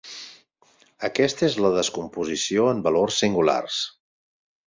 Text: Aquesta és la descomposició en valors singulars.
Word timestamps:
Aquesta 1.09 1.45
és 1.49 1.57
la 1.65 1.71
descomposició 1.75 2.65
en 2.73 2.81
valors 2.87 3.19
singulars. 3.25 3.77